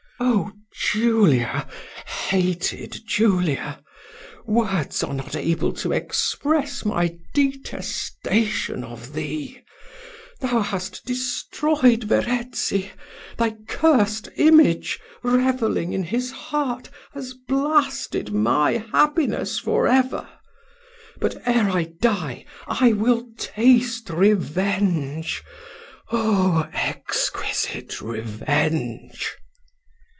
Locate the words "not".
5.15-5.35